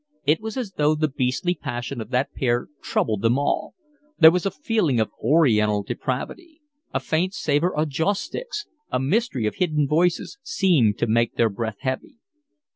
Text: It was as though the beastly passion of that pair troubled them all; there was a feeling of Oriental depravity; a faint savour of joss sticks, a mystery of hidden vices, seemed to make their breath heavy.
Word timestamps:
It 0.25 0.41
was 0.41 0.57
as 0.57 0.71
though 0.71 0.95
the 0.95 1.07
beastly 1.07 1.53
passion 1.53 2.01
of 2.01 2.09
that 2.09 2.33
pair 2.33 2.69
troubled 2.81 3.21
them 3.21 3.37
all; 3.37 3.75
there 4.17 4.31
was 4.31 4.47
a 4.47 4.49
feeling 4.49 4.99
of 4.99 5.11
Oriental 5.23 5.83
depravity; 5.83 6.59
a 6.91 6.99
faint 6.99 7.35
savour 7.35 7.75
of 7.77 7.87
joss 7.89 8.19
sticks, 8.19 8.65
a 8.91 8.99
mystery 8.99 9.45
of 9.45 9.57
hidden 9.57 9.87
vices, 9.87 10.39
seemed 10.41 10.97
to 10.97 11.05
make 11.05 11.35
their 11.35 11.49
breath 11.49 11.77
heavy. 11.81 12.15